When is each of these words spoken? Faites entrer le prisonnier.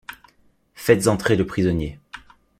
Faites 0.73 1.05
entrer 1.07 1.35
le 1.35 1.45
prisonnier. 1.45 1.99